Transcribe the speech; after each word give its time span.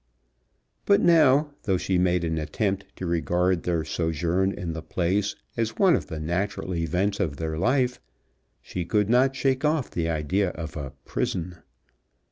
But 0.87 0.99
now, 0.99 1.51
though 1.65 1.77
she 1.77 1.99
made 1.99 2.23
an 2.23 2.39
attempt 2.39 2.85
to 2.95 3.05
regard 3.05 3.61
their 3.61 3.85
sojourn 3.85 4.51
in 4.51 4.73
the 4.73 4.81
place 4.81 5.35
as 5.55 5.75
one 5.77 5.95
of 5.95 6.07
the 6.07 6.19
natural 6.19 6.73
events 6.73 7.19
of 7.19 7.37
their 7.37 7.55
life, 7.55 8.01
she 8.63 8.83
could 8.83 9.11
not 9.11 9.35
shake 9.35 9.63
off 9.63 9.91
the 9.91 10.09
idea 10.09 10.49
of 10.53 10.75
a 10.75 10.93
prison. 11.05 11.57